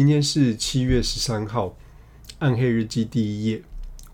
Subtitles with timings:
[0.00, 1.66] 今天是七月十三号，
[2.38, 3.60] 《暗黑日记》第一页，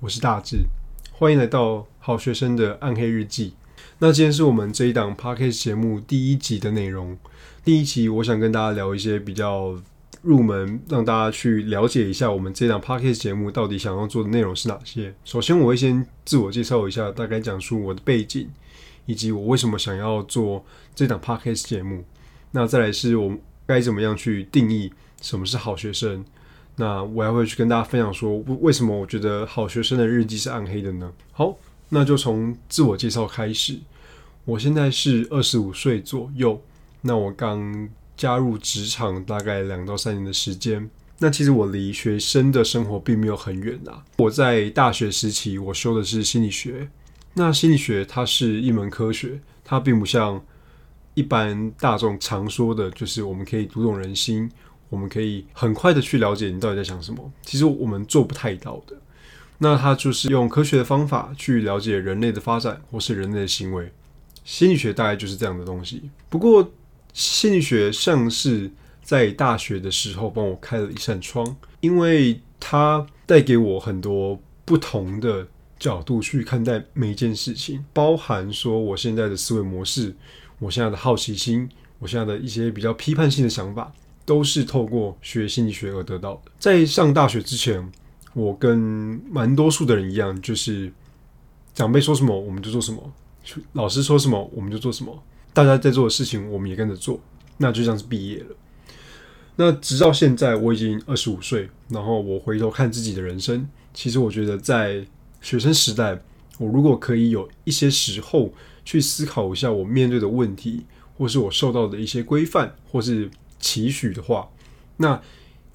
[0.01, 0.65] 我是大志，
[1.13, 3.55] 欢迎来到好学生的暗黑日记。
[4.01, 7.17] 那今天是我们这一档 podcast 节目第一集的内容。
[7.65, 9.81] 第一集，我想跟大家聊一些比较
[10.23, 15.15] 入门，让大家去了解一下我们这档 podcast 节目到底想要做的内容是哪些。
[15.25, 18.49] 首先，我会先自我介绍一下，大概讲述我的背景，
[19.05, 20.65] 以及我为什么想要做
[20.97, 22.03] 这档 podcast 节目。
[22.51, 26.25] 那再来是我该怎么样去定义什么是好学生。
[26.77, 31.13] 那我还会去跟大家分享说，为什么我觉得好学生的日记是暗黑的呢？
[31.33, 31.57] 好。
[31.89, 33.79] 那就从自我介绍开始。
[34.45, 36.61] 我现在是二十五岁左右，
[37.01, 40.91] 那我刚加入职场大概两到三年的时间。
[41.19, 44.05] 那其实我离学生的生活并没有很远啊。
[44.17, 46.89] 我在大学时期，我修的是心理学。
[47.35, 50.45] 那心理学它是一门科学，它并不像
[51.15, 54.51] 一般大众常说的，就是我们可以读懂人心，
[54.89, 57.33] 我们可以很快的去了解你到底在想什么。
[57.43, 58.97] 其实我们做不太到的。
[59.59, 63.91] 那它就是用科学的方法去了解人类的发展或是人类的行为，
[64.45, 66.11] 心理学大概就是这样的东西。
[66.29, 66.71] 不过，
[67.15, 68.71] 心理学像是
[69.03, 75.49] 在大学的时候帮我开了一扇窗，因为它带给我很多不同的
[75.79, 80.15] 角度去看待每一件事情，包含说我现在的思维模式、
[80.59, 81.67] 我现在的好奇心、
[81.99, 83.91] 我现在的一些比较批判性的想法，
[84.27, 86.51] 都是透过学心理学而得到的。
[86.59, 87.91] 在上大学之前。
[88.35, 88.79] 我跟
[89.31, 90.93] 蛮多数的人一样，就是
[91.73, 93.13] 长辈说什么我们就做什么，
[93.73, 95.23] 老师说什么我们就做什么，
[95.55, 97.19] 大家在做的事情我们也跟着做，
[97.57, 98.55] 那就像是毕业了。
[99.57, 105.03] 那直到现在我已经二十五岁，然后我回头看自己的人生，其实我觉得在
[105.41, 106.21] 学生时代，
[106.59, 108.53] 我如果可以有一些时候
[108.85, 110.85] 去思考一下我面对的问题，
[111.17, 114.49] 或是我受到的一些规范或是期许的话，
[114.97, 115.21] 那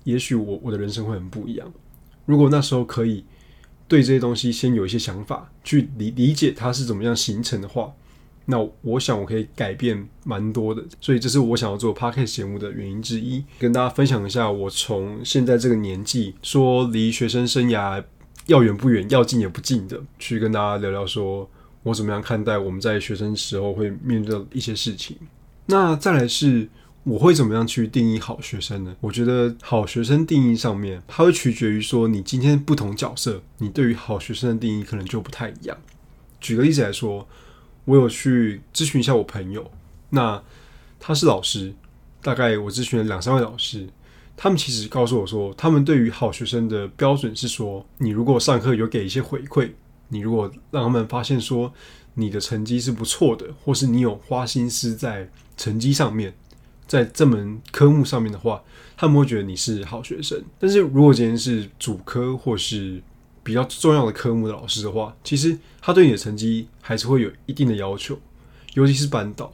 [0.03, 1.72] 也许我我的人生会很不一样。
[2.25, 3.25] 如果那时候可以
[3.88, 7.91] 对这些东西先有一些想法，去理理解它是怎么样形成的话，
[8.45, 10.83] 那我想我可以改变蛮多的。
[11.00, 18.03] 所以这是我想要做 podcast 节目的原因之一，跟大家分享一下我从现在这个年纪，说离学生生涯
[18.47, 21.50] 要远不远，要近也不近的，去跟大家聊聊，说
[21.83, 25.17] 我怎么样看待我们在学生时候会面对的一些事情。
[25.66, 26.69] 那再来是。
[27.03, 28.95] 我会怎么样去定义好学生呢？
[29.01, 35.75] 我觉得好学生定义上面，它会取决于说你今天不同角色，你对于好学生的定义可能就不太一样。
[36.39, 37.28] 举个例子来说，
[37.85, 39.72] 我有去咨询一下我朋友，
[40.12, 40.44] 那
[41.00, 41.73] 他是老师，
[42.22, 43.89] 大概我咨询了两三位老师，
[44.38, 49.72] 他们其实告诉我说，他们对于好学生的标准是说，你如果上课有给一些回馈，
[50.09, 51.73] 你如果让他们发现说
[52.13, 56.35] 你的成绩是不错的，或是你有花心思在成绩上面。
[56.91, 58.62] 在这门科目上面的话，
[58.97, 60.44] 他们会觉得你是好学生。
[60.59, 63.02] 但是如果今天是主科或是
[63.44, 68.19] 比较重要的科目的老师的话，其实他对你的成绩还是会有一定的要求，
[68.74, 69.53] 尤其是班导，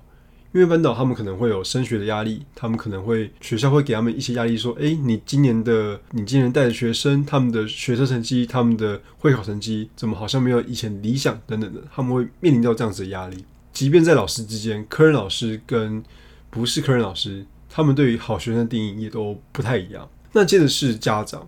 [0.51, 13.45] 因为班导他们可能会有升学的压力，他们可能会学校会给他们一些压力，说：“诶，你今年的你今年带的学生，他们的学车成绩、他们的会考成绩，怎么好像没有以前理想等等的？”他们会面临到这样子的压力。
[13.71, 16.03] 即便在老师之间，科任老师跟
[16.49, 20.09] 不是科任老师，他们对于好学生的定义也都不太一样。
[20.33, 21.47] 那接着是家长，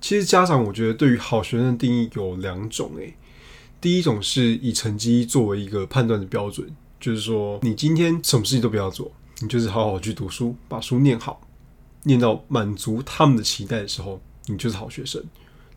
[0.00, 3.14] 其实家长我觉得对于好学生的定义有两种诶。
[3.80, 6.68] 第一种是以成绩作为一个判断的标准，
[6.98, 9.10] 就是说你今天什么事情都不要做，
[9.40, 11.40] 你就是好好去读书，把书念好，
[12.02, 15.22] 念到满足他们的期待的时候，你就是好学生。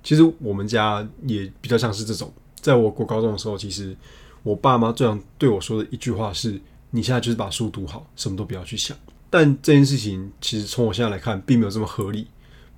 [0.04, 3.96] 其实我们家也比较像是这种，在我国高中的时候，其实
[4.44, 6.60] 我爸妈最常对我说的一句话是。
[6.92, 8.96] 你现在就是把书读好，什么都不要去想。
[9.30, 12.28] 但这件事情其实从我现在来看，并没有这么合理。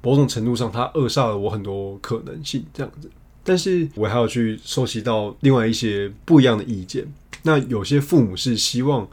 [0.03, 2.63] 某种程度上，它扼杀了我很多可能性。
[2.73, 3.09] 这样子，
[3.43, 7.11] 但是我还要去收集到另外一些不一样的意见。
[7.41, 9.07] 那有些父母是希望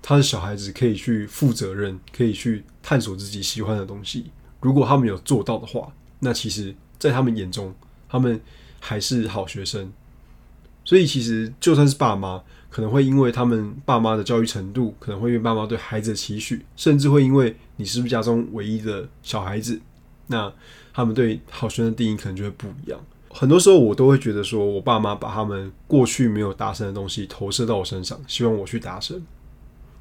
[0.00, 4.26] 他的小孩子可以去负责任，可以去探索自己喜欢的东西。
[4.60, 7.74] 如果他们有做到的话，那其实，在他们眼中，
[8.08, 8.40] 他们
[8.78, 9.92] 还是好学生。
[10.84, 12.40] 所以，其实就算是爸妈。
[12.74, 19.80] 可能会因为他们爸妈的教育程度，可能会因为爸妈对孩子的期许，甚至会因为你是不是家中唯一的小孩子，
[20.26, 20.52] 那
[20.92, 22.98] 他们对好学生的定义可能就会不一样。
[23.30, 29.24] 很多时候我都会觉得说，我爸妈把他们过去没有达成的东西投射到我身上，希望我去达成，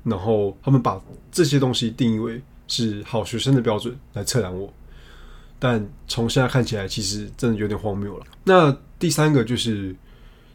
[0.04, 1.00] 然后他们把
[1.32, 4.74] 这些东西定义为是好学生的标准来测量我。
[5.60, 8.26] 但从现在看起来，其实真的有点荒谬了。
[8.46, 9.96] 那第三个就是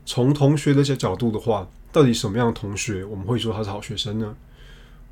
[0.04, 1.64] 从同学的角角度的话。
[1.92, 4.36] 到底什么样的同学我们会说他是好学生呢？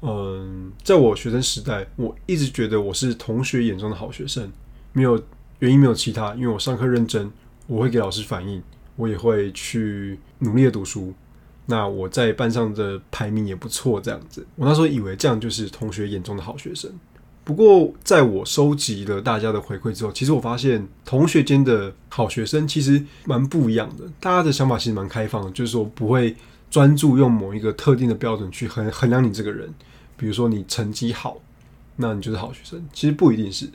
[0.02, 4.50] 嗯，在我学生时代，我一直觉得我是同学眼中的好学生，
[4.93, 5.20] 没有
[5.58, 7.31] 原因，没有其他，因为我上课认真，
[7.67, 8.62] 我会给老师反映，
[8.96, 11.14] 我也会去努力的读书。
[11.64, 14.46] 那我在班上的排名也不错，这样子。
[14.55, 16.90] 我那时候以为这样就是同学眼中的好学生。
[17.43, 24.05] 不过，在我收集了大家的回馈之后，其实我发现同学间的好学生其实蛮不一样的。
[24.20, 26.37] 大家的想法其实蛮开放的，就是说不会
[26.71, 29.73] 专注用某一个特定的标准去衡衡量你这个人。
[30.17, 31.39] 比如说你成绩好，
[31.97, 32.83] 那你就是好学生。
[32.93, 33.69] 其实不一定是，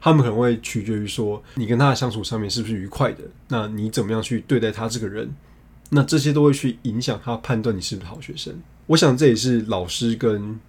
[0.00, 3.24] 他们可能会取决于说你跟他的相处上面是不是愉快的。
[3.48, 5.34] 那你怎么样去对待他这个人？
[5.90, 8.54] 那这些都会去影响他判断你是不是好学生。
[8.86, 10.60] 我想这也是老师跟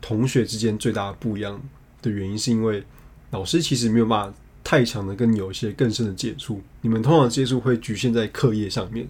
[0.00, 1.60] 同学之间最大的不一样
[2.00, 2.82] 的原因，是因为
[3.30, 9.06] 老师其实没有办法太强的跟你有一些更深的接触，你们通常接触会局限在课业上面，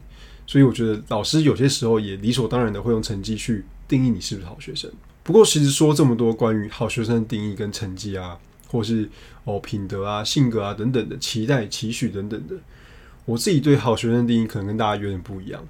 [0.52, 4.92] 所以我觉得老师有些时候也理所当然的会用成绩去定义你是不是好学生。
[5.22, 8.38] 不过其实说这么多关于好学生的定义跟成绩啊，
[8.68, 9.08] 或是
[9.44, 12.54] 哦品德啊、性格啊等等的期待、期许等等的。
[13.24, 15.66] 我自己对好学生的定义可能跟大家有点不一样，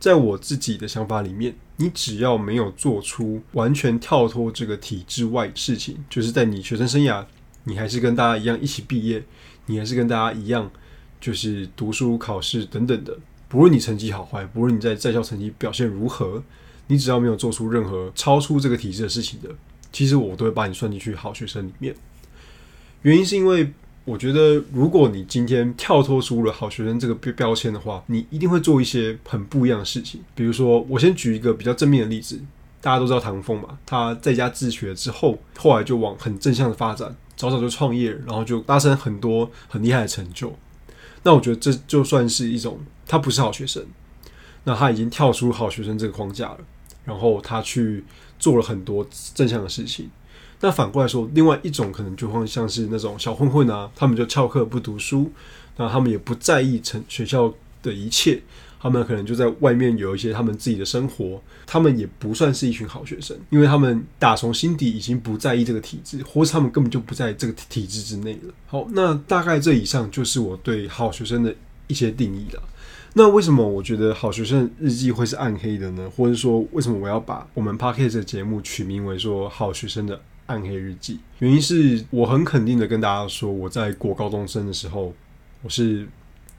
[0.00, 7.24] 在我自己的想法里面，你只要没有做出完全跳脱这个体制外的事情，就是在你学生生涯，
[7.62, 9.22] 你还是跟大家一样一起毕业，
[9.66, 10.68] 你还是跟大家一样，
[11.20, 13.16] 就是读书、考试等等的。
[13.48, 16.42] 不论你成绩好坏，不论你在在校成绩表现如何，
[16.86, 19.50] 你只要没有做出任何超出这个体制的事情的，
[19.92, 21.94] 其实我都会把你算进去好学生里面。
[23.02, 23.72] 原因是因为。
[24.06, 30.20] 我觉得，如果你今天跳脱出了好学生这个标标签的话，你一定会做一些很不一样的事情。
[30.32, 32.40] 比如说，我先举一个比较正面的例子，
[32.80, 40.56] 大家都知道唐凤嘛，他在家自学之后，后来就往很正向的发展，早早就创业，然后就达成很多很厉害的成就。
[41.26, 43.84] 那我觉得这就算是一种，他不是好学生，
[44.62, 46.58] 那他已经跳出好学生这个框架了，
[47.04, 48.04] 然后他去
[48.38, 50.08] 做了很多正向的事情。
[50.60, 55.32] 那反过来说，另外一种可能就会像是那种小混混啊，他们就翘课不读书，
[55.76, 57.52] 那他们也不在意成学校
[57.82, 58.40] 的一切，
[58.86, 68.54] 他们可能就在外面有一些他们自己的生活，他们也不算是一群好学生，因为他们打从心底已经不在意这个体制，或是他们根本就不在这个体制之内了。
[68.66, 71.52] 好，那大概这以上就是我对好学生的
[71.88, 72.62] 一些定义了。
[73.14, 76.08] 那为什么我觉得好学生日记会是暗黑的呢？
[76.16, 80.20] 或者说，为什么我要把我们 podcast 的节目取名为说好学生的？
[80.46, 85.12] 暗黑日记，原因是我很肯定的跟大家说，我在过高中生的时候，
[85.62, 86.06] 我是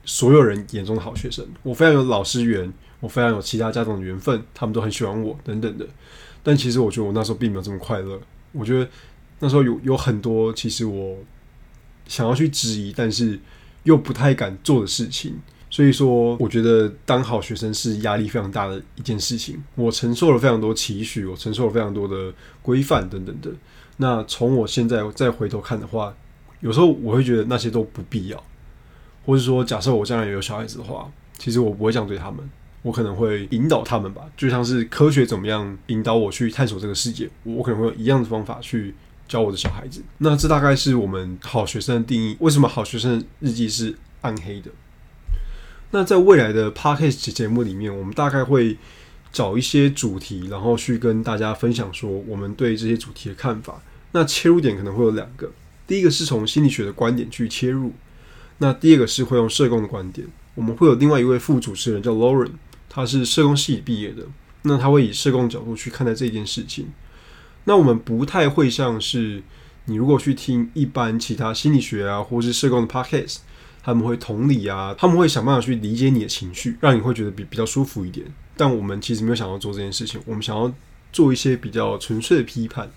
[0.08, 5.86] 所有人眼中的好学生，我非常有老师缘，我非常有其他家长的缘分，他们都很喜欢我等等的。
[6.42, 8.18] 但其实我觉得我那时候并没有这么快乐，
[8.52, 8.88] 我觉得
[9.40, 11.18] 那时候有有很多其实我
[12.06, 13.38] 想要去质疑，但是
[13.82, 15.38] 又不太敢做的事情。
[15.68, 19.62] 所以说，我觉得当好学生是压力非常大的一件事情。
[19.74, 22.32] 我承受了非常多期许，我承受了非常多的
[22.62, 23.50] 规范等等的。
[23.98, 26.14] 那从我现在再回头看的话，
[26.60, 28.42] 有时候我会觉得那些都不必要。
[29.28, 32.38] 或者说，假设我将来有小孩子的话，其实我不会这样对他们，
[32.80, 38.94] 我可能会引导他们吧，就像是科学怎么样引导我去探索这个世界，我可能会用一样的方法去
[39.28, 40.02] 教我的小孩子。
[40.16, 42.38] 那这大概是我们好学生的定义。
[42.40, 44.70] 为什么好学生日记是暗黑的？
[45.90, 48.78] 那在未来的 podcast 节目里面，我们大概会
[49.30, 53.82] 找一些主题，然后去跟大家分享说我们对这些主题的看法。
[54.12, 55.52] 那切入点可能会有两个，
[55.86, 57.92] 第一个是从心理学的观点去切入，
[58.58, 60.26] 那第二个是会用社工的观点。
[60.54, 62.50] 我们会有另外一位副主持人叫 Lauren，
[62.88, 64.24] 他是社工系毕业的，
[64.62, 66.88] 那他会以社工角度去看待这件事情。
[67.64, 69.42] 那我们不太会像是
[69.86, 73.38] 你如果去听一般其他心理学啊，或是社工的 podcast。
[73.80, 78.26] 他们会同理啊，他们会想办法去理解你的情绪，让你会觉得比比较舒服一点。
[78.54, 80.70] 但我们其实没有想要做这件事情，我们想要
[81.10, 82.90] 做一些比较纯粹的批判，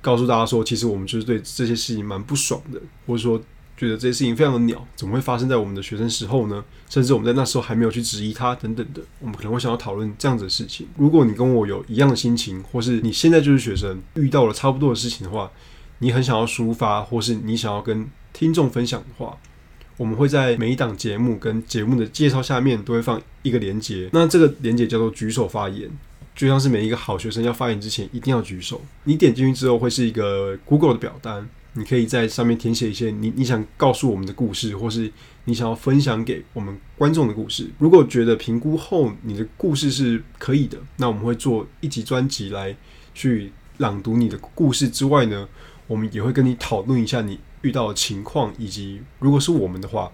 [0.00, 3.42] 告诉大家说，其实我们就是对这些事情蛮不爽的，或者说
[3.80, 6.62] 觉得这些事情非常的鸟，怎么会发生在我们的学生时候呢？
[6.90, 10.86] 甚至我们在那时候还没有去质疑它等等的，我们可能会想要讨论这样子的事情。
[10.98, 15.50] 如果你跟我有一样的心情，或是你现在就是学生，遇到了差不多的事情的话，
[16.00, 19.38] 你很想要抒发，或是你想要跟听众分享的话。
[19.96, 25.90] 我们会在每一档节目跟节目的介绍下面都会放一个连接，那这个连接叫做举手发言，
[26.34, 28.80] 就像是每一个好学生要发言之前一定要举手。
[29.04, 35.12] 你点进去之后会是一个 Google 的表单，你可以在上面填写一些你你想告诉我们的故事，或是
[35.44, 37.70] 你想要分享给我们观众的故事。
[37.78, 42.76] 如果觉得评估后你的故事是可以的，那我们会做一集专辑来
[43.14, 45.48] 去朗读你的故事之外呢，
[45.86, 47.38] 我们也会跟你讨论一下你。
[47.62, 50.10] 遇到的情况，以及如果是我们的话，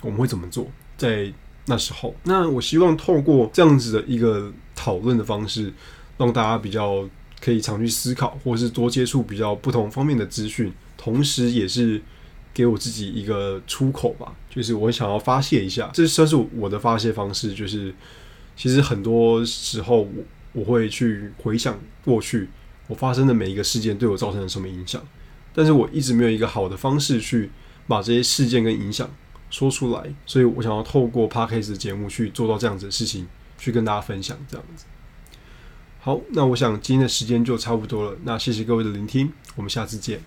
[0.00, 0.68] 我们会怎么做？
[0.96, 1.28] 在
[1.66, 5.74] 那时候，那我希望透过这样子的一个讨论的方式，
[6.16, 7.04] 让大家比较
[7.40, 12.00] 可以常去思考，或是多接触比较不同方面的资讯，同时也是
[12.52, 14.34] 给我自己一个出口吧。
[14.48, 17.52] 就是我想要发泄一下，这算是我的发泄方式。
[17.52, 17.94] 就是
[18.56, 22.48] 其实很多时候，我我会去回想过去
[22.86, 25.04] 我发生的每一个事件对我造成了什么影响，
[25.52, 27.50] 但是我一直没有一个好的方式去
[27.88, 29.10] 把这些事件跟影响
[29.50, 33.26] 说出来，所以我想要透过 Podcast 的节目去做到这样子的事情，
[33.58, 34.84] 去跟大家分享这样子。
[36.00, 40.24] 好，那我想今天的时间就差不多了，那谢谢各位的聆听，我们下次见。